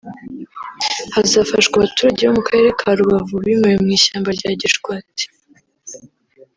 hazafashwa 1.15 1.73
abaturage 1.77 2.21
bo 2.27 2.33
mu 2.37 2.43
karere 2.47 2.69
ka 2.79 2.89
Rubavu 2.99 3.33
bimuwe 3.45 3.75
mu 3.83 3.89
ishyamba 3.97 4.29
rya 4.37 4.49
Gishwati 4.61 5.23